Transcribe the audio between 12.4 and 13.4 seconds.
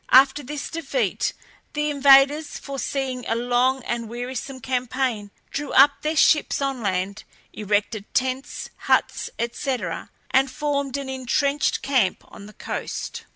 the coast.